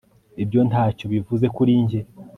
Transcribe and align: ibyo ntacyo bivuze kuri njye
ibyo 0.43 0.59
ntacyo 0.69 1.05
bivuze 1.13 1.45
kuri 1.55 1.71
njye 1.83 1.99